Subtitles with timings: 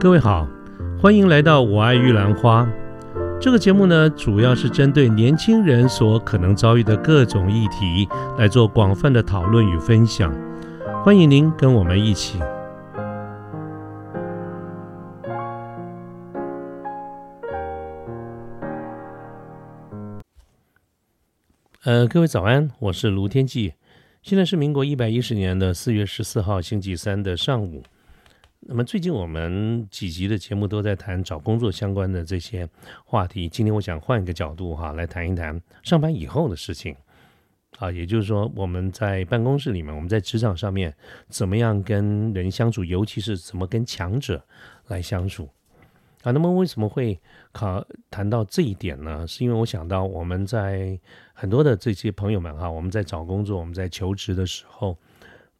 [0.00, 0.48] 各位好，
[0.98, 2.64] 欢迎来到《我爱玉兰花》
[3.38, 8.08] 这个节目呢，主要是针对年轻人所可能遭遇的各种议题
[8.38, 10.34] 来做广泛的讨论与分享。
[11.04, 12.38] 欢迎您跟我们一起。
[21.84, 23.74] 呃，各位早安，我是卢天记，
[24.22, 27.82] 现在是民国一百一十年的四月十四号星期三的上午。
[28.72, 32.68] 那么最近我们几集的节目都在谈找工作相关的这些
[33.04, 33.48] 话题。
[33.48, 36.94] 今天我想换一个角度哈，来谈一谈上班以后的事情。
[37.80, 40.94] 啊，也就是说我们在办公室里面，我们在职场上面
[41.28, 44.40] 怎么样跟人相处，尤其是怎么跟强者
[44.86, 45.48] 来相处。
[46.22, 47.18] 啊，那么为什么会
[47.50, 49.26] 考谈到这一点呢？
[49.26, 50.96] 是因为我想到我们在
[51.32, 54.96] 很多的这些朋友们哈，我们在找工作、我们在求职的时候，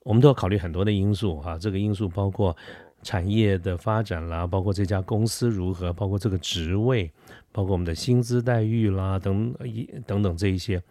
[0.04, 1.58] 我们都要考虑很多的因素哈。
[1.58, 2.56] 这个因素包括。
[3.02, 7.10] 产业的发展啦，包括这家公司如何，包括这个职位，
[7.50, 10.82] 包括我们的薪资待遇啦，等一等等这一些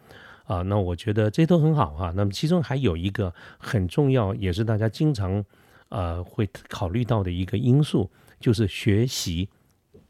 [0.46, 2.12] 啊，那我觉得这都很好哈。
[2.16, 5.44] 那么其中还有一个很重要，也是大家经常
[5.90, 9.48] 呃会考虑到的一个因素，就是学习。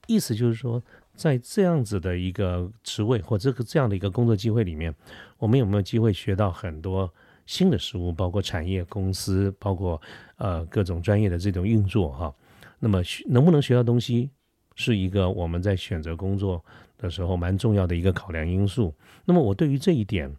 [0.08, 0.82] 意思就是说，
[1.16, 4.96] 在这样子的一个职位或这个这样的一个工作机会里面，
[5.38, 7.14] 我们有没有机会学到很多？
[7.50, 10.00] 新的事物，包括产业公司，包括
[10.38, 12.32] 呃各种专业的这种运作哈。
[12.78, 14.30] 那么能不能学到东西，
[14.76, 16.64] 是一个我们在选择工作
[16.96, 18.94] 的时候蛮重要的一个考量因素。
[19.26, 20.32] 那么我对于这一点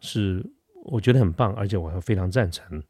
[0.00, 0.44] 是
[0.82, 2.82] 我觉得很棒，而且我还非常赞成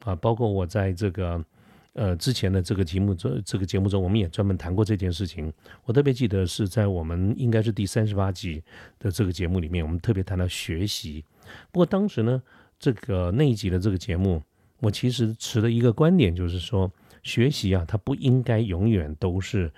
[0.00, 0.16] 啊。
[0.16, 1.44] 包括我在这个
[1.92, 5.52] 呃之前的这个题目中，这个节目中，我们也专门谈过这件事情。
[5.84, 8.60] 我特别记得是在我们应该是第三十八集
[8.98, 11.24] 的这个节目里面，我们特别谈到学习。
[11.70, 12.42] 不过当时呢。
[12.78, 14.42] 这个那一集的这个节目，
[14.80, 16.90] 我其实持的一个观点就是说，
[17.22, 19.72] 学习啊，它不应该永远都是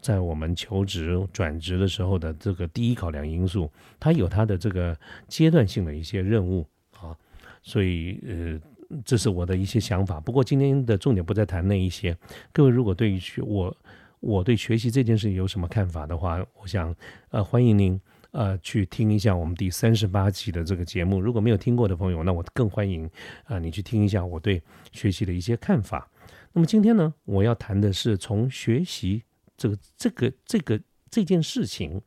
[0.00, 4.96] 在我们求职转职的时候的这个第一考量因素，它有它的这个
[5.26, 6.66] 阶段性的一些任务
[7.00, 7.16] 啊。
[7.62, 8.60] 所以呃，
[9.04, 10.20] 这是我的一些想法。
[10.20, 12.16] 不过今天的重点不再谈那一些。
[12.52, 13.76] 各位如果对于学我
[14.20, 16.94] 我对学习这件事有什么看法的话，我想
[17.30, 18.00] 呃欢迎您。
[18.34, 21.20] 呃，去听一下我们第三十八期的这个节目。
[21.20, 23.08] 如果没有听过的朋友，那我更欢迎
[23.44, 26.10] 啊，你去听一下我对学习的一些看法。
[26.52, 29.22] 那么今天呢，我要谈的是从学习
[29.56, 32.02] 这个这个这个这件事情，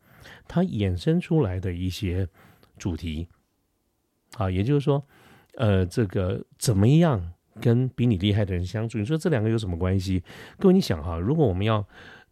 [0.49, 2.27] 它衍生出来的一些
[2.77, 3.29] 主题
[4.35, 5.01] 啊，也就是说，
[5.55, 8.97] 呃，这个怎么样跟比你厉害的人相处？
[8.97, 10.21] 你说这两个有什么关系？
[10.59, 11.87] 各位，你想哈，如果我们要。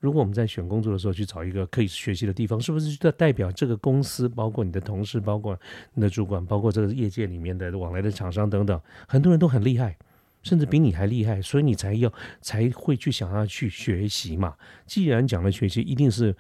[0.06, 5.60] 如果我们在选工作的时候去找一个可以学习的地方，是不是就代表这个公司，包括你的同事，包括
[5.96, 9.98] 你的主管，包括这个业界里面的往来的厂商等等，很多人都很厉害，
[10.44, 14.56] 甚至比你还厉害，所以你才要才会去想要去学习嘛。
[14.86, 16.36] 既然讲了学习，一定是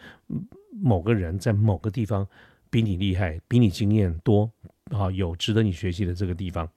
[0.69, 2.27] 某个人在某个地方
[2.69, 4.47] 比你厉害，比你经验多
[4.91, 6.69] 啊，有值得你学习的这个地方。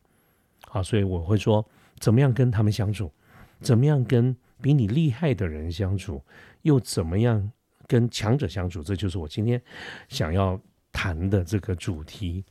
[0.66, 1.62] 好，所以我会说，
[1.98, 3.12] 怎么样跟他们相处，
[3.60, 6.22] 怎么样跟比你厉害的人相处。
[6.62, 7.50] 又怎么样
[7.86, 8.82] 跟强者相处？
[8.82, 9.60] 这就是我今天
[10.08, 10.60] 想要
[10.92, 12.44] 谈的这个主题。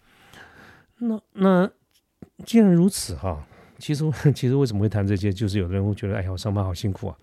[0.97, 1.69] 那那
[2.45, 3.45] 既然如此哈，
[3.77, 4.03] 其实
[4.33, 5.31] 其实为什么会谈这些？
[5.31, 7.17] 就是有的人会觉得，哎呀，我上班好辛苦啊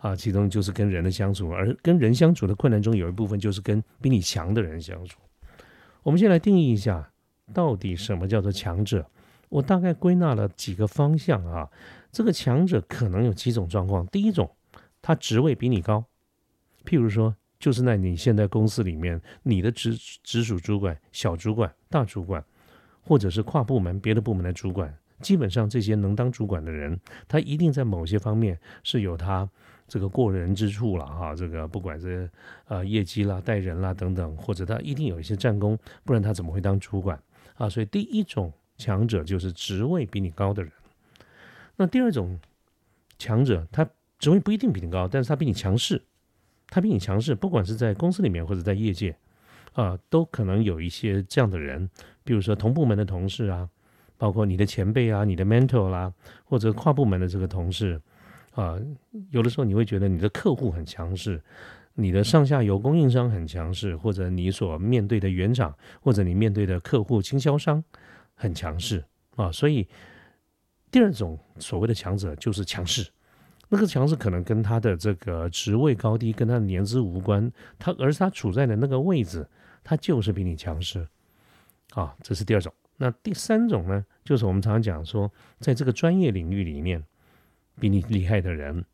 [0.00, 0.16] 啊！
[0.16, 5.20] 其中就是跟人的相处，而跟人相处的困难中有一部分就是跟比你强的人相处。
[6.02, 7.12] 我们先来定义一下，
[7.52, 9.06] 到底什么叫做强者？
[9.48, 11.68] 我大概归纳了几个方向啊。
[12.10, 14.04] 这个强者可能有几种状况。
[14.08, 14.50] 第一种，
[15.00, 16.04] 他职位比你高。
[16.84, 22.44] 譬如说，就是在你现在公司里面，你的直直属主管、小主管、大主管，
[23.02, 26.98] 或者是跨部门别的部门的主管，基本上这些能当主管的人，
[27.28, 29.48] 他一定在某些方面是有他
[29.86, 31.34] 这个过人之处了哈。
[31.34, 32.30] 这个不管是
[32.66, 37.20] 呃业绩啦、带人啦等等，或者他一定有一些战功，不然他怎么会当主管
[37.56, 37.68] 啊？
[37.68, 40.72] 所以第一种强者就是职位比你高的人。
[41.76, 42.38] 那第二种
[43.18, 43.86] 强者，他
[44.18, 46.02] 职位不一定比你高，但是他比你强势。
[46.70, 49.14] 他比你强势，不管是在公司里面或者在业界，
[49.72, 51.90] 啊，都可能有一些这样的人，
[52.22, 53.68] 比如说同部门的同事啊，
[54.16, 56.12] 包括你的前辈啊、你的 mentor 啦，
[56.44, 58.00] 或者跨部门的这个同事，
[58.54, 58.78] 啊，
[59.30, 61.42] 有的时候你会觉得你的客户很强势，
[61.94, 67.82] 你的上下游供应商很强势，或者你所面对的园长，或者你面对的客户经销商
[68.34, 69.88] 很强势啊，所以
[70.90, 73.10] 第二种所谓的强者就是强势。
[73.72, 79.48] 那个强势可能跟他的这个职位高低跟他的年资无关，他而是他处在的那个位置，
[79.82, 81.06] 他就是比你强势，
[81.94, 82.72] 啊，这是第二种。
[82.96, 87.02] 那第三种呢，就是我们常常讲说，在这个专业领域里面，
[87.78, 88.84] 比你厉害的人，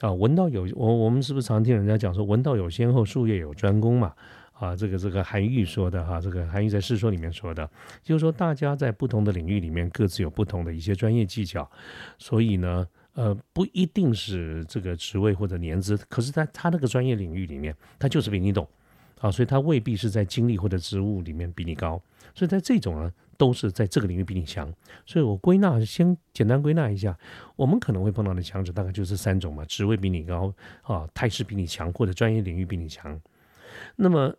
[0.00, 4.12] 啊，文道有我我们是不是常听人家讲说文道有先后，术业有专攻嘛？
[4.52, 7.70] 啊，这个这个韩愈说的哈，这个韩愈在《世说》里面说的，
[8.02, 11.70] 就是说大家在不同的领域里面各自有不同的一些专业技巧，
[12.18, 12.86] 所以呢，
[13.16, 18.68] 呃，不一定是这个职位或者年资，可是在他那个专业领域里面，他就是比你懂，
[19.20, 21.98] 啊，所以他未必是在经历或者职务里面比你高，
[22.34, 24.70] 所以在这种呢，都是在这个领域比你强。
[25.06, 27.18] 所以我归纳先简单归纳一下，
[27.56, 30.52] 我们可能会碰到的强者大概就是三种嘛：职位比你高
[30.82, 33.18] 啊，态势比你强，或者专业领域比你强。
[33.96, 34.36] 那么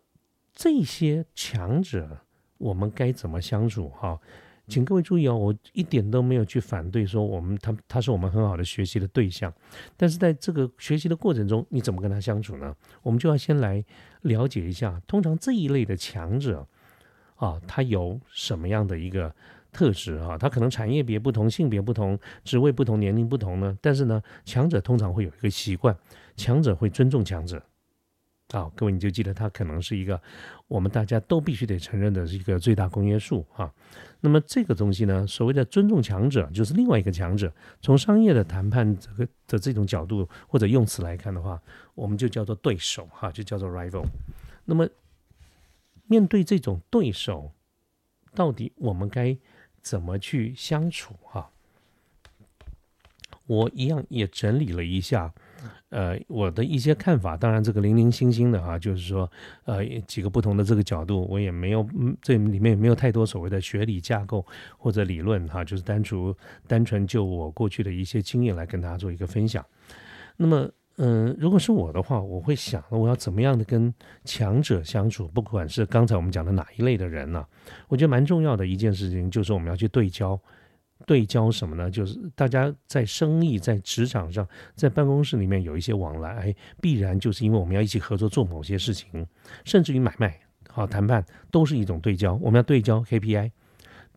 [0.54, 2.20] 这些强者，
[2.58, 3.88] 我们该怎么相处？
[3.88, 4.20] 哈，
[4.68, 9.52] 请各位注意哦，我一点都没有去反对说我们他他是我们很好的学习的对象，
[9.96, 12.76] 但是在这个学习的过程中，你怎么跟他相处呢？
[13.02, 13.82] 我们就要先来
[14.22, 16.66] 了解一下，通常这一类的强者
[17.36, 19.34] 啊，他有什么样的一个
[19.72, 20.36] 特质啊？
[20.36, 23.76] 他可能产业别不同，性别不同，职位不同，年龄不同呢？
[23.80, 25.96] 但是呢，强者通常会有一个习惯，
[26.36, 27.62] 强者会尊重强者。
[28.50, 30.20] 啊，各位你就记得它可能是一个
[30.68, 33.72] 我们大家都必须得承认的是一个最大公约数啊。
[34.20, 37.52] 那么这个东西呢，所谓的尊重强者，就是另外一个强者。
[37.80, 41.60] 从商业的谈判这个的这种角度或者用词来看的话，
[41.94, 44.04] 我们就叫做对手哈，就叫做 rival。
[44.64, 44.88] 那么
[46.06, 47.52] 面对这种对手，
[48.34, 49.36] 到底我们该
[49.82, 51.50] 怎么去相处哈？
[53.46, 55.34] 我一样也整理了一下。
[55.90, 59.30] 呃，我的一些看法，当然这个零零星星的啊，就是说，
[59.64, 64.44] 呃，几个不同的这个角度，我也没有，嗯，这里面也没有太多所谓的学理架构
[64.76, 66.34] 或者理论哈，就是单纯
[66.66, 69.64] 单纯就我过去的一些经验来跟大家做一个分享。
[70.36, 70.68] 那么，
[70.98, 73.92] 嗯，如果是我的话，我会想，我要怎么样的跟
[74.24, 75.26] 强者相处？
[75.28, 77.44] 不管是刚才我们讲的哪一类的人呢？
[77.88, 80.38] 我觉得蛮重要的一件事情，就是我们要去对焦。
[81.06, 81.90] 对焦什么呢？
[81.90, 89.26] 就是大家在生意、在职场上、在办公室里面有一些往来，必然就是因为我们要一起合作做某些事情，
[89.64, 92.34] 甚至于买卖、好谈判都是一种对焦。
[92.34, 93.50] 我们要对焦 KPI，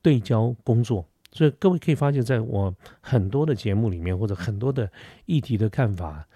[0.01, 1.06] 对焦工作。
[1.31, 4.92] 所以各位可以发现，在我很多的节目里面，或者很多的
[5.25, 6.27] 议题的看法，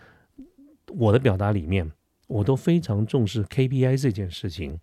[0.88, 1.92] 我的表达里面，
[2.28, 4.80] 我都非常重视 KPI 这件事情。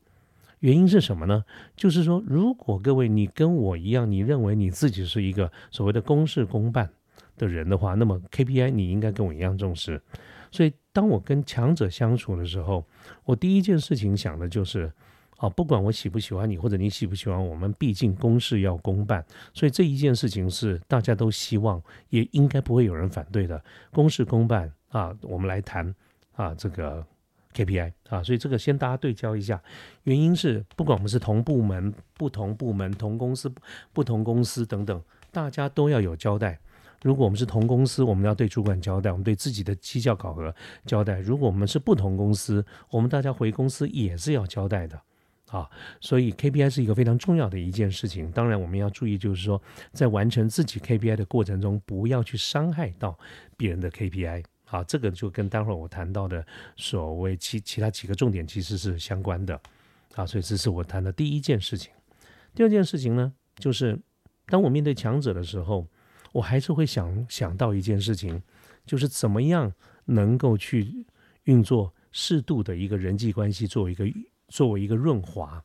[0.62, 1.44] 原因是什么呢？
[1.74, 6.88] 就是说，如果各位你跟我一样，你认为你自己是一个所谓的公事公办
[7.36, 10.00] 的人的话，那么 KPI 你应该跟我一样重视。
[10.52, 12.84] 所以，当我跟强者相处的时候，
[13.24, 14.92] 我第一件事情想的就是，
[15.36, 23.60] 啊，不管我喜不喜欢你，或者你喜不喜欢我们，毕竟公事要公办，所以这一件事情是大家都希望，也应该不会有人反对的。
[23.90, 25.92] 公事公办啊，我们来谈
[26.36, 27.04] 啊，这个。
[27.54, 29.62] KPI 啊，所以这个先大家对焦一下，
[30.04, 33.52] 原因是不管我们是同部门、不同部门、同公司、
[33.92, 36.58] 不同公司等等，大家都要有交代。
[37.02, 40.54] 如果我们是同公司，我们要对主管交代，我们对自己的绩效考核
[40.86, 45.00] 交代；如果我们是不同公司，我们大家回公司也是要交代的
[45.50, 45.68] 啊。
[46.00, 48.30] 所以 KPI 是一个非常重要的一件事情。
[48.30, 49.60] 当然，我们要注意，就是说
[49.92, 53.18] 在完成自己 KPI 的过程中，不要去伤害到
[53.56, 54.44] 别人的 KPI。
[54.72, 56.44] 啊，这个就跟待会儿我谈到的
[56.76, 59.60] 所谓其其他几个重点其实是相关的，
[60.14, 61.92] 啊，所以这是我谈的第一件事情。
[62.54, 64.00] 第二件事情呢，就是
[64.46, 65.86] 当我面对强者的时候，
[66.32, 68.42] 我还是会想想到一件事情，
[68.86, 69.70] 就是怎么样
[70.06, 71.04] 能够去
[71.44, 74.06] 运作适度的一个人际关系，作为一个
[74.48, 75.62] 作为一个润滑。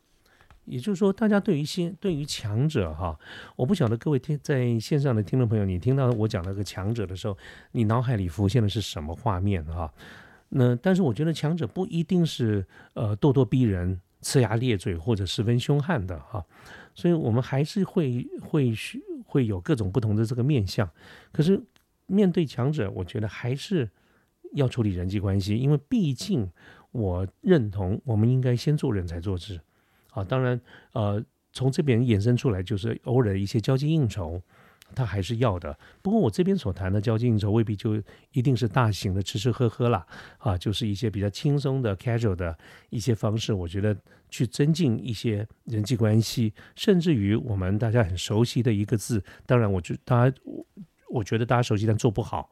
[0.67, 3.17] 也就是说，大家对于先对于强者哈，
[3.55, 7.37] 我不晓得各位听在线上的听众朋友，你听到我讲那个强者的时候，
[7.71, 9.91] 你脑海里浮现的是什么画面哈？
[10.49, 16.45] 那但是我觉得强者不一定是呃咄咄逼人、呲牙咧嘴或者十分凶悍的哈，
[16.93, 18.73] 所以我们还是会会
[19.25, 20.89] 会有各种不同的这个面相。
[21.31, 21.61] 可是
[22.07, 23.89] 面对强者，我觉得还是
[24.53, 26.49] 要处理人际关系，因为毕竟
[26.91, 29.59] 我认同我们应该先做人才做事。
[30.17, 30.59] 啊，当然，
[30.93, 34.41] 呃，从这边衍生出来就是偶尔的一些交际应酬，
[34.95, 35.77] 他还是要的。
[36.01, 40.05] 不过我这边所谈的交际应酬未必就一定是大型的吃吃喝喝啦，
[40.39, 42.57] 啊，就是一些比较轻松的 casual 的
[42.89, 43.53] 一些方式。
[43.53, 43.95] 我觉得
[44.29, 50.35] 去增进一些人际关系，甚至于我们大家很熟悉的一个字，当然，我觉大家，
[51.11, 52.49] 我觉得大家熟悉但做不好。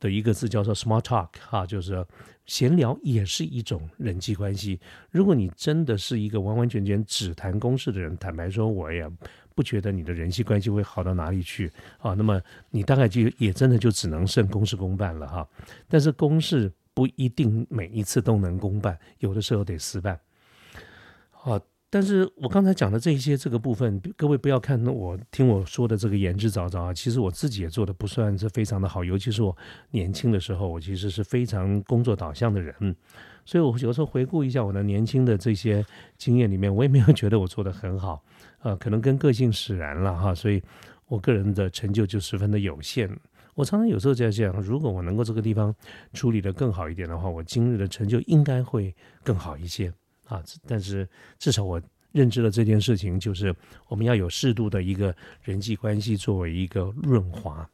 [0.00, 2.04] 的一个字叫做 small talk，哈，就是
[2.44, 4.78] 闲聊也是一种人际关系。
[5.10, 9.10] 如果你真的是一个完完全全只谈公事的人，坦白说，我也
[9.54, 12.14] 不觉得你的人际关系会好到哪里去啊。
[12.14, 15.48] 那么你大概就也真的就只能剩公事公办了哈。
[15.88, 20.18] 但是公事不一定每一次都能公办，有的时候得私办。
[21.30, 29.56] 好，但是我刚才讲的这一些这个部分，各位不要看我听我说的这个言之凿凿啊，其实我自己也做的不算是非常的好，尤其是我
[29.92, 32.74] 年轻的时候，我其实是非常工作导向的人，
[33.44, 35.84] 所以我有时候回顾一下我的年轻的这些
[36.18, 38.20] 经验里面，我也没有觉得我做的很好，
[38.62, 40.60] 呃，可能跟个性使然了哈，所以
[41.06, 43.08] 我个人的成就就十分的有限。
[43.54, 45.74] 我常常有时候在想，如果我能够这个地方
[46.12, 49.90] 处理的更好一点的话，我今日的成就应该会更好一些。
[50.26, 51.80] 啊，但是至少我
[52.12, 53.54] 认知了这件事情，就是
[53.88, 57.68] 我们要有适度的一个人际关系作为一个润滑。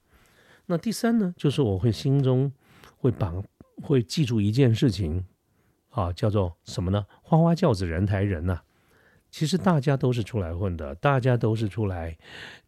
[0.67, 2.53] 那第三呢，就是我会心中
[2.97, 3.43] 会绑
[3.83, 5.25] 会记住一件事情，
[5.91, 7.05] 啊，叫做什么呢？
[7.23, 8.61] 花花轿子人抬人呐。
[9.31, 12.17] 其实大家都是出来混的，大家都是出来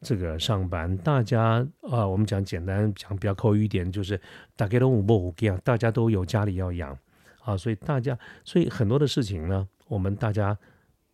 [0.01, 4.19] 这个上班，大家啊，我们讲简单讲比较口语一点，就是
[4.57, 6.97] 大家都五不五样，大家都有家里要养
[7.43, 9.69] 啊，所以大家，所以很多的事情呢。
[9.87, 10.57] 我们大家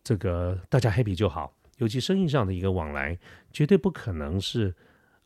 [0.03, 3.17] 这个大家 happy 就好，尤其生意上的一个往来，
[3.51, 4.73] 绝对不可能是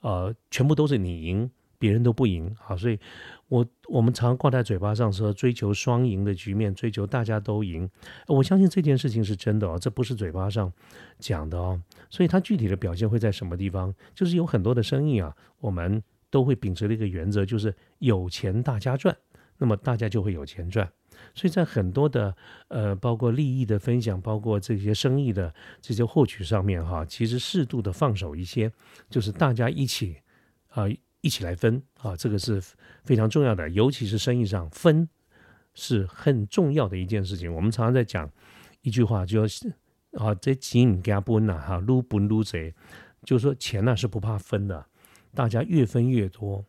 [0.01, 2.75] 呃全部都是你赢，别人都不赢啊。
[2.75, 2.99] 所以，
[3.47, 7.89] 我我们常挂在嘴巴上说追求双赢的局面，追求大家都赢。
[8.27, 10.71] 我相信这件事情是真的哦，这不是嘴巴上
[11.19, 11.81] 讲的哦。
[12.09, 13.93] 所以它具体的表现会在什么地方？
[14.13, 19.15] 就是有很多的生意啊，我们都会秉持的一个原则，就是有钱大家赚，
[19.57, 20.89] 那么大家就会有钱赚。
[21.33, 22.35] 所以在很多的
[22.67, 28.71] 呃，包括利益的分享，包括这些生意的这些获取上面哈，其实适度的放手一些，
[29.09, 30.17] 就是大家一起
[30.69, 30.83] 啊
[31.21, 32.61] 一起来分啊，这个是
[33.03, 35.07] 非常重要的，尤其是生意上分
[35.73, 37.53] 是很重要的一件事情。
[37.53, 38.29] 我们常常在讲
[38.81, 39.73] 一句话，就是
[40.13, 42.73] 啊，这钱给他分呐哈，撸不撸贼，
[43.23, 44.85] 就是说钱呢是不怕分的，
[45.33, 46.63] 大家越分越多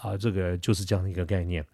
[0.00, 1.64] 啊，这个就是这样的一个概念。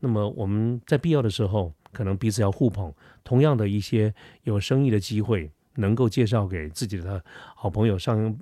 [0.00, 4.14] 那么我们在必要的时候，可能彼此要互捧，同样的一些
[4.44, 7.22] 有生意的机会，能够介绍给自己的
[7.54, 8.36] 好朋友上，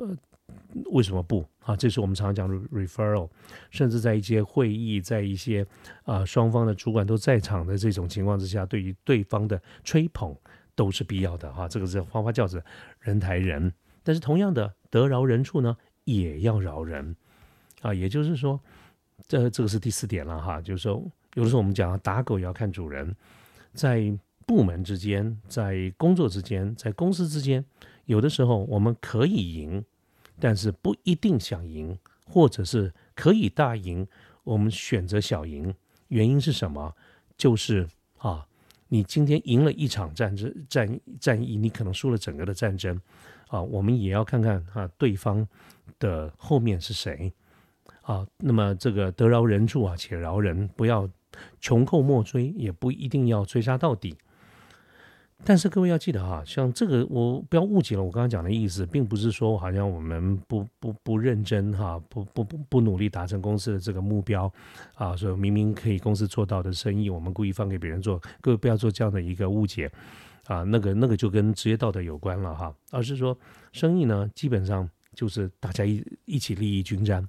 [0.92, 1.76] 为什么不啊？
[1.76, 3.28] 这是我们常常讲的 referral，
[3.70, 5.66] 甚至在一些会议，在一些
[6.04, 10.34] 啊双方的主管都在场的这种情况之下，对于对方的吹捧
[10.74, 11.68] 都是必要的哈。
[11.68, 12.62] 这个是花花轿子
[13.00, 13.72] 人抬人，
[14.02, 17.14] 但是同样的得饶人处呢，也要饶人
[17.82, 17.94] 啊。
[17.94, 18.60] 也就是说，
[19.28, 21.02] 这这个是第四点了哈，就是说。
[21.34, 23.14] 有的时候我们讲打狗也要看主人，
[23.72, 24.12] 在
[24.44, 27.64] 部门之间，在工作之间，在公司之间，
[28.06, 29.84] 有的时候我们可以赢，
[30.40, 31.96] 但是不一定想赢，
[32.26, 34.04] 或者是可以大赢，
[34.42, 35.72] 我们选择小赢，
[36.08, 36.92] 原因是什么？
[37.36, 37.86] 就是
[38.18, 38.44] 啊，
[38.88, 43.00] 你今天赢了一场战争战战役，你可能输了整个的战争
[43.46, 45.46] 啊，我们也要看看啊，对方
[46.00, 47.32] 的后面是谁
[48.02, 48.26] 啊？
[48.38, 51.08] 那么这个得饶人处啊，且饶人，不要。
[51.60, 54.16] 穷寇莫追，也不一定要追杀到底。
[55.44, 64.52] 但是各位要记得哈，像这个我不要误解了，我刚刚讲的意思，并不是说好像我们不不不认真哈，不不不不努力达成公司的这个目标
[64.94, 68.20] 啊，说明明可以公司做到的生意，我们故意放给别人做。
[68.40, 69.88] 各位不要做这样的一个误解
[70.46, 73.38] 啊，那个那个就跟职业道德有关了哈，而是说
[73.72, 77.26] 生意呢，基本上就是大家一一起利益均沾。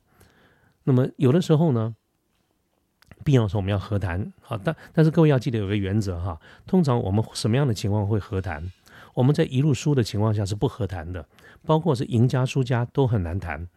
[0.84, 1.96] 那么有的时候呢。
[3.24, 8.72] 必要时候我们要和谈，好，但但是各位要记得有个原则哈，通常我们什么样的情况会和谈？
[9.14, 11.24] 我们在一路输的情况下是不和谈的，
[11.64, 13.68] 包括是赢家输家都很难谈，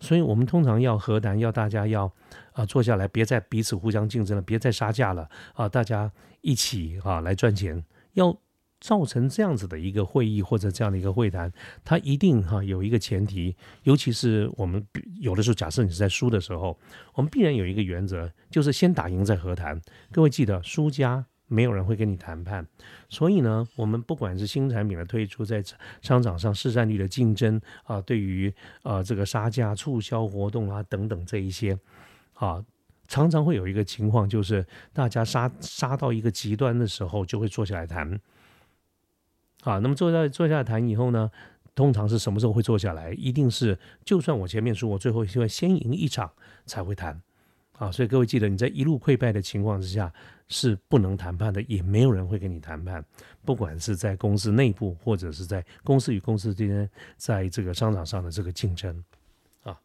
[0.00, 2.12] 所以我们通常要和谈，要大家要
[2.50, 6.10] 啊坐下来，别再彼此互相竞争了，别再杀价了啊，大家
[6.40, 7.84] 一起啊来赚钱，
[8.14, 8.36] 要。
[8.80, 11.52] 造成这样子的一个会议或者这样的一个会谈，
[11.84, 14.84] 它一定哈有一个前提，尤其是我们
[15.20, 16.78] 有的时候假设你是在输的时候，
[17.14, 19.80] 我们必然有一个原则，就是先打赢再和谈。
[20.12, 22.66] 各位记得，输家没有人会跟你谈判，
[23.08, 25.64] 所以呢，我们不管是新产品的推出，在
[26.02, 31.78] 商场上市占率的竞争啊，对于呃这个杀价促销活动啊等等这一些
[32.34, 32.62] 啊，
[33.08, 38.20] 常常会有一个情况，就是大家杀杀到一个极端的时候，就会坐下来谈。
[39.68, 41.30] 啊，那么坐下坐下来谈以后呢，
[41.74, 43.12] 通常是什么时候会坐下来？
[43.12, 46.30] 一定是就算我前面输，我最后希望先赢一场
[46.64, 47.20] 才会谈。
[47.72, 50.10] 啊，所以各位记得，你在一路溃败的情况之下
[50.48, 53.04] 是不能谈判的，也没有人会跟你谈判。
[53.44, 59.04] 不管是在公司内部，或者是在公司与公司之间，在这个商场上的这个竞争。
[59.62, 59.78] 啊，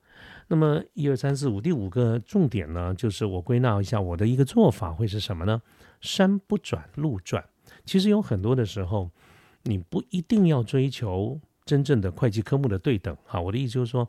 [0.47, 5.61] 那么一二三四五，第五个重点呢，就是我归纳一下我的一个做法会是什么呢？
[5.99, 7.43] 山不转路转。
[7.85, 9.11] 其实有很多的时候。
[9.63, 14.07] 你不一定要追求真正的会计科目的对等，哈，我的意思就是说，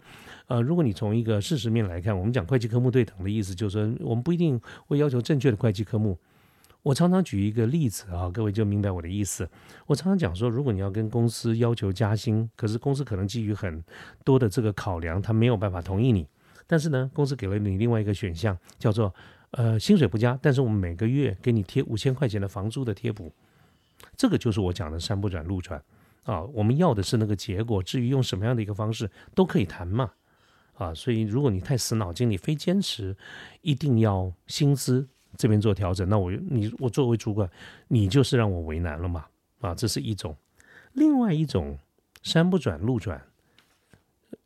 [0.49, 6.19] 呃，如果你从一个事实面来看，我们讲会计科目对等的意思就是说，我们不一定会要求正确的会计科目，
[6.83, 9.49] 我常常举一个例子啊，各位就明白我的意思。
[9.87, 13.83] 我常常讲说，如果你要跟公司要求加薪，可是公司可能基于很
[14.25, 16.27] 多的这个考量，他没有办法同意你。
[16.67, 19.15] 但是呢，公司给了你另外一个选项，叫做
[19.53, 23.31] 呃薪水不加，但是我们每个月给你贴五千块钱的房租的贴补。
[24.17, 25.83] 这个就是我讲的山不转路转
[26.25, 26.43] 啊。
[26.43, 30.11] 我们要的是那个结果，至于用什么样的一个方式都可以谈嘛
[30.75, 30.95] 啊。
[30.95, 33.17] 所以如果你太死脑筋，你非坚持
[33.63, 35.09] 一定要薪资。
[35.37, 37.51] 这边做调整，那我你我作为主管，
[37.89, 39.27] 你就是让我为难了嘛？
[39.63, 40.37] 啊，这是一种。
[40.93, 41.77] 另外一种
[42.23, 43.21] 山不转路转，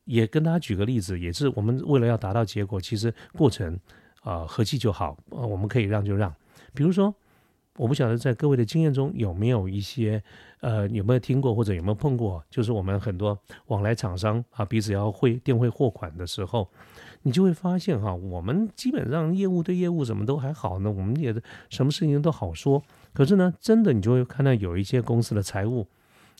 [0.05, 3.79] 也跟大家举个例子，也是我们为了要达到结果，其实过程
[4.23, 6.35] 啊和气就好，啊我们可以让就让。
[6.73, 7.15] 比如说，
[7.79, 10.23] 我不晓得在各位的经验中有没有一些
[10.61, 16.69] 呃有没有听过或者有没有碰过，就是我们很多往来厂商啊彼此要汇电汇货款的时候。
[17.23, 21.35] 你就会发现哈，我们基本上业务对业务什么都还好呢，我们也
[21.69, 22.81] 什么事情都好说。
[23.13, 25.85] 可是呢，真的你就会看到有一些公司的财务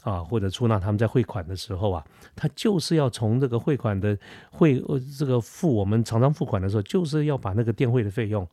[0.05, 4.17] 啊，或者出纳他们在汇款的时候啊，他就是要从这个汇款的
[4.53, 8.47] 汇呃这个付我们厂商付款的时候，就是要把那个电汇的费用，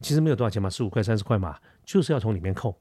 [0.00, 2.78] 其实没有多少钱嘛，十五块三十块嘛，就是要从里面扣。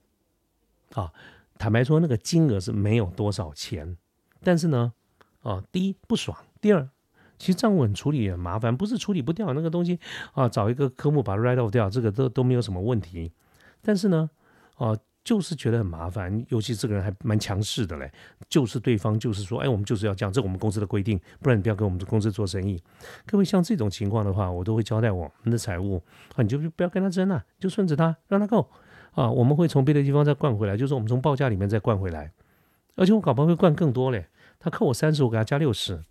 [0.93, 1.11] 啊，
[1.57, 3.97] 坦白说，那个金额是没有多少钱，
[4.43, 4.93] 但是呢，
[5.41, 6.89] 啊，第一不爽，第二。
[7.37, 9.97] 其实账务很处理也麻烦，不是处理不掉那个东西
[10.33, 13.31] 啊，找一个科目把它 write off 掉，这个都都没有什么问题。
[13.81, 14.29] 但是呢，
[14.75, 18.11] 啊，就是觉得很麻烦，尤其这个人还蛮强势的嘞，
[18.49, 22.83] 就是对方就是说，哎，我们就是要这样，这我们公司的规定，不然你不要跟我们的公司做生意。
[23.25, 26.03] 各位像这种情况的话，我都会交代我们的财务
[26.35, 28.69] 啊，你就不要跟他争了，就顺着他，让他够
[29.11, 32.31] 啊，我们会从别的地方再灌回来，就是我们从报价里面再灌回来，
[32.95, 34.27] 而且我搞不好会灌更多嘞，
[34.59, 36.03] 他扣我三十，我给他加六十。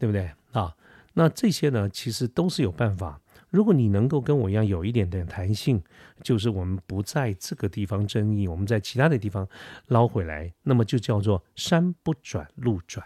[0.00, 0.76] 对不对啊？
[1.14, 3.20] 那这些呢，其实都是有办法。
[3.50, 5.82] 如果你能够跟我一样有一点点弹性，
[6.22, 9.44] 就是我们不在这个地方争议，我们在其他的地方
[9.88, 13.04] 捞回来，那么就叫做山不转路转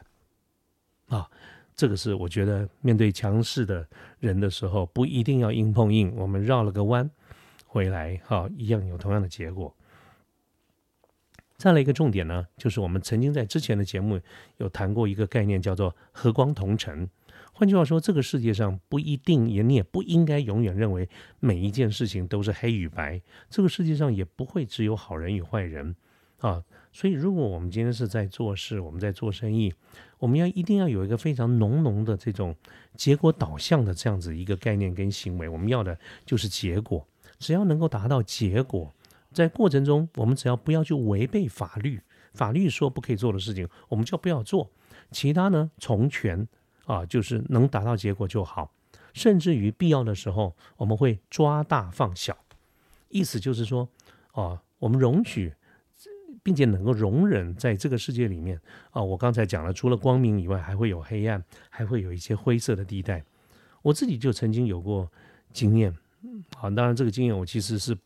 [1.09, 1.27] 啊。
[1.75, 3.89] 这个是我觉得面对强势的
[4.21, 7.11] 人的时候，不一定要硬碰硬，我们绕了个弯
[7.73, 9.75] 回来，哈，一样有同样的结果。
[11.57, 14.21] 再来一个重点呢，就是我们曾经在之前的节目
[14.59, 17.09] 有谈过一个概念，叫做和光同尘。
[17.55, 21.09] 换句话说，这个世界上不一定也你也不应该永远认为
[21.41, 23.23] 每一件事情都是黑与白。
[23.49, 25.97] 这个世界上也不会只有好人与坏人
[26.41, 26.63] 啊。
[26.93, 29.73] 所以，如果我们今天是在做事，我们在做生意，
[30.19, 32.55] 我们要一定要有一个非常浓浓的这种
[32.99, 35.49] 结果导向的这样子一个概念跟行为。
[35.49, 37.07] 我们要的就是结果，
[37.43, 38.95] 只要能够达到结果。
[39.33, 42.01] 在过程中，我们只要不要去违背法律，
[42.35, 44.71] 法律说不可以做的事情，我们就不要做。
[45.11, 46.47] 其他呢，从权
[46.85, 48.71] 啊，就是能达到结果就好。
[49.15, 52.37] 甚至于必要的时候，我们会抓大放小，
[53.09, 53.89] 意思就是说，
[54.33, 55.55] 啊，我们容许，
[56.43, 59.03] 并且能够容忍在这个世界里面啊。
[59.03, 63.25] 我刚才讲了，除了光明以外，还会有黑暗，还会有一些灰色的地带。
[63.81, 65.11] 我自己就曾经有过
[65.53, 65.97] 经验。
[66.57, 67.97] 好，当然这个经验我其实是，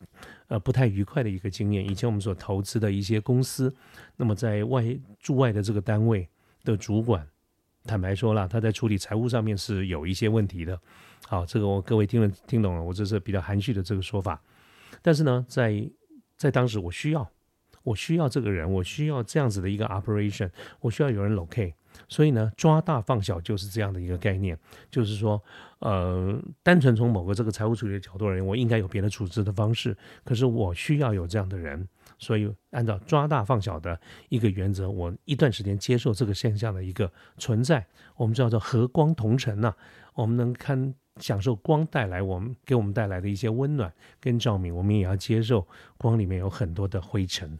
[0.47, 1.87] 呃，不太愉快的一个经验。
[1.87, 3.73] 以前我们所投资的一些公司，
[4.15, 4.83] 那么在外
[5.19, 6.27] 驻外的这个单位
[6.63, 7.27] 的主管，
[7.83, 10.79] 坦白说了，他在处理财务上面是有一些问题的。
[11.27, 14.41] 好，这个我各位听了听懂了，我这是比较含蓄的这个说法。
[15.01, 15.87] 但是呢，在
[16.35, 17.29] 在当时我需要，
[17.83, 20.49] 我需要这个人，我需要这样子的一个 operation，
[20.79, 21.73] 我需要有人 locate。
[22.07, 24.57] 所以呢，抓大放小就是这样的一个概念，
[24.89, 25.41] 就是说，
[25.79, 39.73] 呃，单纯从某个这个财务处理的角度而言，我应该有别的处置的方式，可是我需要有这样的人，所以按照抓大放小的一个原则，我一段时间接受这个现象的一个存在，我们叫做和光同尘呐，
[40.13, 47.57] 我们能看享受光带来我们给我们带来的一些温暖跟照明，我们也要接受光里面有很多的灰尘，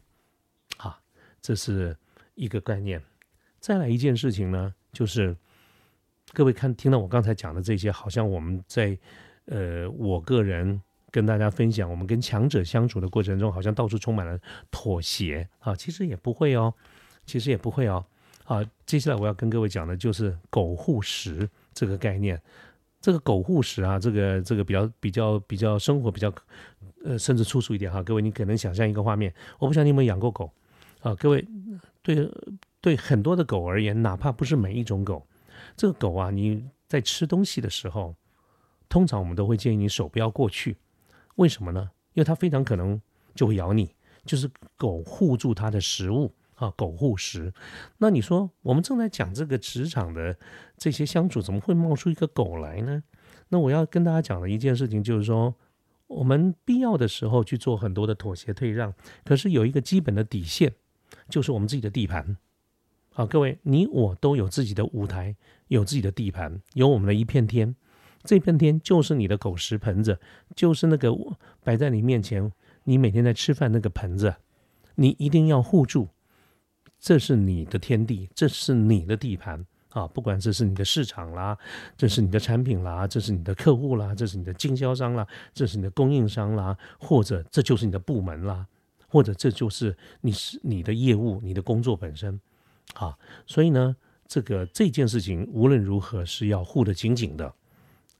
[0.76, 0.98] 啊，
[1.40, 1.96] 这是
[2.34, 3.02] 一个概念。
[3.60, 5.36] 再来一件事情呢，就是
[6.32, 8.96] 各位看听到我刚才讲的这些，好像我们在
[9.46, 14.38] 呃，我个人跟大家分享，我们跟强者相处的过程中，好像到处充满了
[14.70, 16.72] 妥协啊，其实也不会哦，
[17.26, 18.04] 其实也不会哦。
[18.44, 22.40] 啊，接下来我要跟各位讲的就是“狗护食”这个概念。
[23.00, 26.32] 这个“狗护食”啊，这个这个比较比较比较生活比较
[27.04, 28.02] 呃，甚至粗俗一点哈。
[28.02, 30.50] 各位，你可能想象一个画面，我不晓得你有没有养过狗
[31.00, 31.14] 啊？
[31.16, 31.44] 各位
[32.02, 32.30] 对。
[32.80, 35.26] 对很多的狗而言，哪怕不是每一种狗，
[35.76, 38.14] 这个狗啊，你在吃东西的时候，
[38.88, 40.76] 通常我们都会建议你手不要过去。
[41.36, 41.90] 为什么呢？
[42.14, 43.00] 因为它非常可能
[43.34, 47.52] 就会咬你，就是狗护住它的食物啊，狗护食。
[47.98, 50.36] 那你说，我们正在讲这个职场的
[50.76, 53.02] 这些相处，怎么会冒出一个狗来呢？
[53.48, 55.54] 那我要跟大家讲的一件事情就是说，
[56.06, 58.92] 我们必要的时候去做很多的妥协退让，
[59.24, 60.74] 可是有一个基本的底线，
[61.28, 62.36] 就是我们自己的地盘。
[63.18, 65.34] 好，各位，你我都有自己的舞台，
[65.66, 67.74] 有自己的地盘，有我们的一片天。
[68.22, 70.20] 这片天就是你的狗食盆子，
[70.54, 71.12] 就是那个
[71.64, 72.52] 摆在你面前，
[72.84, 74.36] 你每天在吃饭那个盆子，
[74.94, 76.10] 你一定要护住。
[77.00, 80.06] 这是你的天地，这是你的地盘啊！
[80.06, 81.58] 不管这是你的市场啦，
[81.96, 88.64] 这是你的产品啦，这是你的客户啦，这是你的经销商啦，这是你的供应商啦，或者这就是你的部门啦，
[89.08, 92.40] 或者这就是你是你的业务、你的工作本身
[92.94, 93.16] 啊！
[93.46, 93.96] 所以呢，
[94.26, 97.52] 这个这件事情无论如何是要护得紧紧的。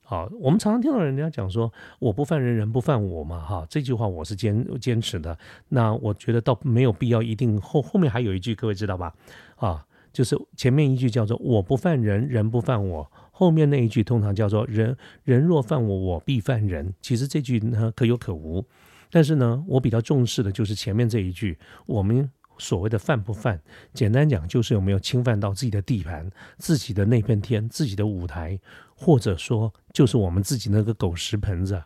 [0.02, 5.36] 好，我们常常听到人家讲说“我不犯人，人不犯我”嘛，哈，这句话我是坚坚持的。
[5.68, 9.14] 那我觉得倒没有必要，一定后后面还有一句，各位知道吧？
[9.56, 16.94] 啊，就是前面一句叫做“我不犯人，人不犯我”，后面那一句通常叫做“人人若犯我，我必犯人”。
[17.02, 18.64] 其实这句呢可有可无，
[19.10, 22.30] 但是呢，我比较重视的就是前面这一句，我们。
[22.58, 23.60] 所谓的犯不犯，
[23.94, 28.58] 简单讲就是有没有侵犯到自己的地盘、自己的那片天、自己的舞台，
[28.94, 31.82] 或者说就是我们自己那个狗食盆子。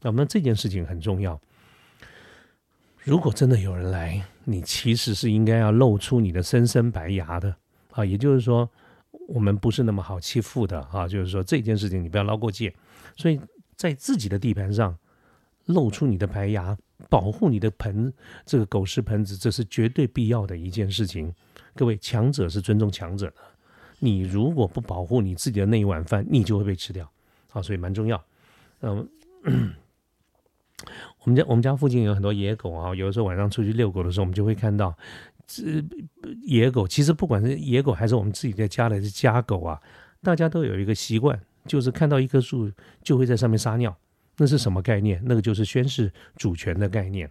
[0.00, 1.40] 那么这件事情很重要。
[3.02, 7.54] 如果真的有人来，你其实是应该要露出你的深深白牙的
[7.90, 8.70] 啊，也就是说，
[9.28, 12.74] 我们不是那么好欺负的啊，就是说这件事情你不要捞过界。
[13.16, 13.40] 所以
[13.76, 14.96] 在自己的地盘上
[15.66, 16.76] 露出你的白牙。
[17.08, 18.12] 保护你的盆，
[18.46, 21.32] 这个狗食盆子，这是绝对必要的一件事情。
[21.74, 23.36] 各位，强者是尊重强者的。
[23.98, 27.10] 你如果不保护你自己的那一碗饭，你就会被吃掉。
[27.48, 28.22] 好，所以蛮重要。
[28.80, 29.08] 嗯，
[31.24, 34.94] 我们家我们家附近有很多野狗啊，有的时候晚上出去遛狗的时候，我们就会看到
[35.46, 35.82] 这
[36.42, 36.86] 野狗。
[36.86, 39.80] 其实不管是野狗还是我们自己在家里的家狗啊，
[40.22, 42.70] 大家都有一个习惯，就是看到一棵树
[43.02, 43.96] 就会在上面撒尿。
[44.36, 45.22] 那是什么概念？
[45.24, 47.30] 那个就是宣示主权的概念。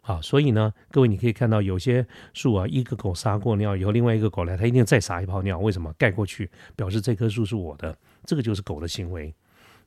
[0.00, 5.58] 好，所以呢，各位你可以看到有些树啊，一个狗撒过尿以后，另外一个狗来，它一定再撒一泡尿。
[5.58, 5.90] 为什么？
[5.94, 7.96] 盖过去，表示这棵树是我的。
[8.24, 9.34] 这个就是狗的行为。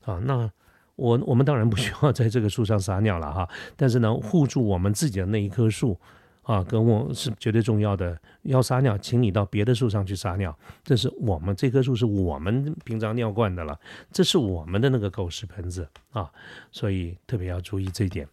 [0.04, 0.50] 啊，那
[0.96, 6.00] 我我们当然不需要在这个树上撒尿了哈，但是呢，护住我们自己的那一棵树。
[6.48, 8.18] 啊，跟我是绝对重要的。
[8.44, 10.58] 要撒尿，请你到别的树上去撒尿。
[10.82, 13.78] 这是我们这棵树是我们平常尿惯的了，
[14.10, 16.30] 这是我们的那个狗屎盆子啊，
[16.72, 18.26] 所以特别要注意这一点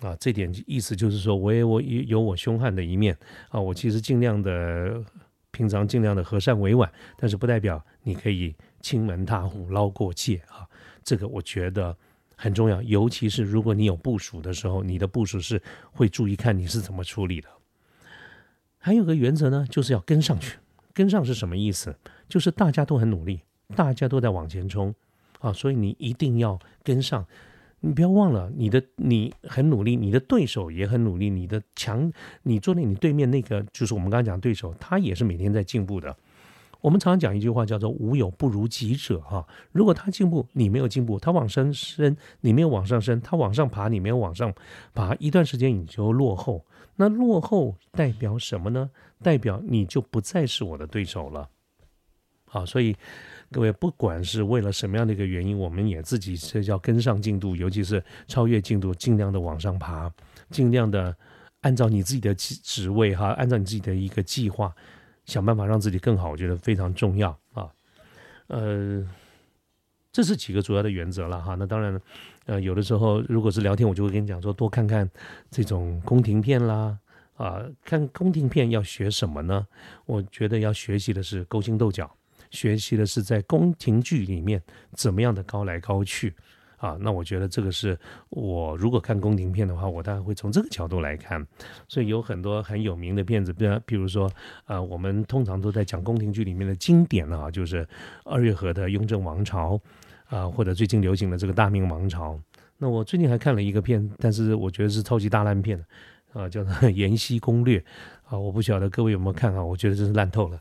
[0.00, 0.16] 啊。
[0.18, 3.14] 这点意思就是说，我也我有我凶悍的一面
[3.50, 3.60] 啊。
[3.60, 5.04] 我其实尽量的
[5.50, 10.66] 平常尽量的和善委婉，但是不代表你可以亲门踏户捞过界啊。
[11.04, 11.94] 这个我觉得
[12.34, 17.48] 很重要，尤其是如果你有部署的时候，你的部署是会注意看你是怎么处理的。
[18.88, 20.56] 还有个原则呢，就是要跟上去。
[20.94, 21.94] 跟上是什么意思？
[22.26, 23.42] 就是大家都很努力，
[23.76, 24.94] 大家都在往前冲
[25.40, 27.26] 啊，所以你一定要跟上。
[27.80, 32.10] 你不要忘了，你的你很努力，你的对手也很努力，你的强，
[32.44, 36.16] 你坐在你对面那个，就是我们刚刚讲对手，他也是每天在进步的。
[36.80, 39.46] 我们常常讲一句话，叫做“无有不如己者”哈。
[39.72, 44.54] 如果他进步，你没有进步；他往上升，你没有往上升；他往上爬，你没有往上
[44.94, 46.64] 爬，一段时间你就落后。
[46.96, 48.90] 那落后代表什么呢？
[49.22, 51.48] 代表你就不再是我的对手了。
[52.44, 52.96] 好，所以
[53.50, 60.10] 各位，不管是为了什么样的一个原因，我们也自己是要跟上进度，尤其是超越进度，尽量的往上爬，
[60.50, 61.14] 尽量的
[61.62, 64.72] 按照你自己的职职位哈，按照你自己的一个计划。
[65.28, 67.68] 想办法让自己更好，我觉得非常重要啊。
[68.46, 69.06] 呃，
[70.10, 71.54] 这是几个主要的原则了哈。
[71.54, 72.00] 那当然，
[72.46, 75.08] 呃，有的时候如果是聊天，我就会跟你讲说，多看看
[75.50, 76.98] 这种宫廷片啦
[77.36, 77.62] 啊。
[77.84, 79.66] 看宫廷片要学什么呢？
[80.06, 82.10] 我觉得要学习的是勾心斗角，
[82.50, 84.62] 学习的是在宫廷剧里面
[84.92, 86.34] 怎么样的高来高去。
[86.78, 87.98] 啊，那我觉得这个是
[88.30, 91.46] 我如果看宫廷片的话，我当然会从这个角度来看。
[91.88, 94.30] 所以有很多很有名的片子，比如比如说，
[94.66, 97.86] 呃，我们通常都在讲宫廷剧里面的经典啊，就是
[98.24, 99.80] 二月河的雍正王朝
[100.28, 102.38] 啊，或者最近流行的这个大明王朝。
[102.78, 105.84] 那我最近还看了一个片，但是我觉得是超级大烂片
[106.32, 107.80] 啊，叫做《延禧攻略》
[108.24, 109.64] 啊，我不晓得各位有没有看啊？
[109.64, 110.60] 我觉得真是烂透了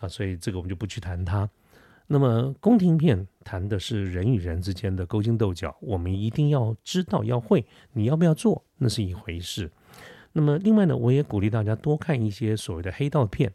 [0.00, 1.46] 啊，所以这个我们就不去谈它。
[2.10, 9.70] 那么宫廷片谈的是人与人之间的勾心斗角，我们一定要知道要会，你要不要做那是一回事。
[10.32, 13.52] 那么另外呢，我也鼓励大家多看一些所谓的黑道片。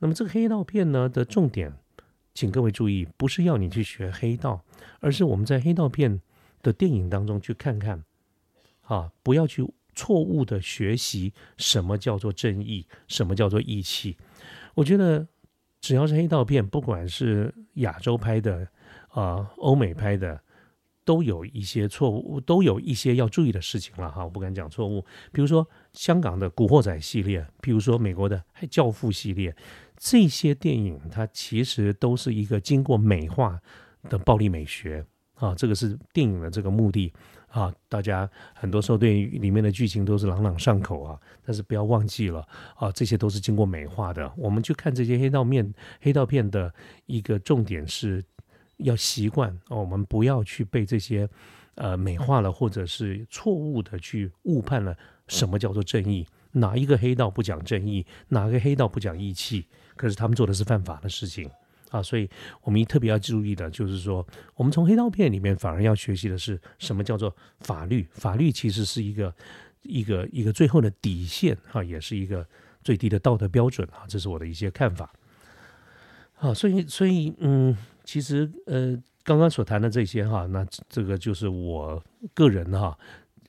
[0.00, 1.72] 那么这个黑道片呢的重点，
[2.34, 4.64] 请各位注意，不是要你去学黑道，
[4.98, 6.20] 而是我们在黑道片
[6.60, 8.02] 的电影当中去看看，
[8.80, 14.16] 啊，不要去错误的学习什么叫做正义，什么叫做义气。
[14.74, 15.28] 我觉得。
[15.82, 18.66] 只要是黑道片，不管是亚洲拍的
[19.08, 20.40] 啊、欧美拍的，
[21.04, 24.24] 都有一些错误，都有一些要注意的事情了哈。
[24.24, 29.54] 我不敢讲错误，比如说香港的《古惑仔》系列，比如说美国的《教父》系列，
[29.96, 33.60] 这些电影它其实都是一个经过美化
[34.08, 37.12] 的暴力美学啊，这个是电影的这个目的
[37.52, 37.72] 啊。
[37.88, 44.32] 大家很多时候对里面的剧情都是朗朗上口啊，但是不要忘记了啊，这些都是经过美化的。
[44.36, 46.74] 我们去看这些黑道面、黑道片的
[47.06, 48.24] 一个重点是。
[48.78, 51.28] 要习惯哦，我们不要去被这些
[51.76, 54.96] 呃美化了，或者是错误的去误判了
[55.28, 56.26] 什么叫做正义？
[56.50, 58.04] 哪一个黑道不讲正义？
[58.28, 59.68] 哪个黑道不讲义气？
[59.94, 61.48] 可是他们做的是犯法的事情
[61.92, 62.02] 啊！
[62.02, 62.28] 所以
[62.62, 64.26] 我们特别要注意的就是说，
[64.56, 68.08] 我们从黑道片里面反而要学习的是什么叫做法律？
[68.10, 69.32] 法律其实是一个
[69.82, 72.44] 一个一个最后的底线啊，也是一个
[72.82, 74.02] 最低的道德标准啊！
[74.08, 75.12] 这是我的一些看法。
[76.34, 77.76] 好，所以所以嗯。
[78.04, 82.02] 其实，呃，刚刚所谈的这些哈，那这个就是我
[82.34, 82.98] 个人哈，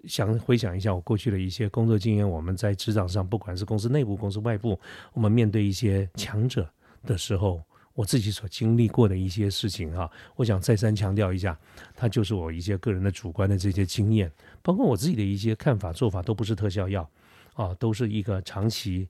[0.06, 2.29] 想回想一下我过去的一些工作经验。
[2.29, 4.79] 我们在职场上，不管是公司内部、公司外部，
[5.12, 6.69] 我们面对一些强者
[7.03, 11.58] 的时候，我自己所经历过的一些事情哈，我想再三强调一下，
[11.95, 17.10] 它就是我一些个人的主观的这些经验，包括我自己的一些看法、做法，都不是特效药
[17.53, 19.08] 啊，都是一个长期。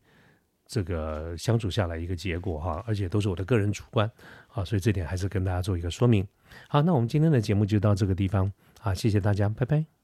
[0.65, 4.09] 这个相处下来一个结果哈，而且都是我的个人主观
[4.47, 6.25] 啊，所以这点还是跟大家做一个说明。
[6.69, 10.02] 好，那我们今天的节目就到这个地方啊，谢谢大家，拜拜。